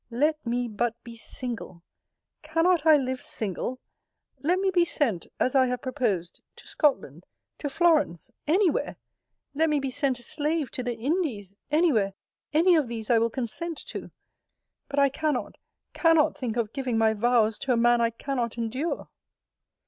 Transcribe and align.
Let 0.09 0.43
me 0.47 0.67
but 0.67 0.95
be 1.03 1.15
single 1.15 1.83
Cannot 2.41 2.87
I 2.87 2.97
live 2.97 3.21
single? 3.21 3.79
Let 4.39 4.57
me 4.59 4.71
be 4.71 4.83
sent, 4.83 5.27
as 5.39 5.53
I 5.53 5.67
have 5.67 5.83
proposed, 5.83 6.41
to 6.55 6.67
Scotland, 6.67 7.27
to 7.59 7.69
Florence, 7.69 8.31
any 8.47 8.67
where: 8.67 8.95
let 9.53 9.69
me 9.69 9.79
be 9.79 9.91
sent 9.91 10.17
a 10.17 10.23
slave 10.23 10.71
to 10.71 10.81
the 10.81 10.95
Indies, 10.95 11.53
any 11.69 11.91
where 11.93 12.15
any 12.51 12.75
of 12.75 12.87
these 12.87 13.11
I 13.11 13.19
will 13.19 13.29
consent 13.29 13.77
to. 13.89 14.09
But 14.87 14.97
I 14.97 15.09
cannot, 15.09 15.59
cannot 15.93 16.35
think 16.35 16.57
of 16.57 16.73
giving 16.73 16.97
my 16.97 17.13
vows 17.13 17.59
to 17.59 17.77
man 17.77 18.01
I 18.01 18.09
cannot 18.09 18.57
endure! 18.57 19.07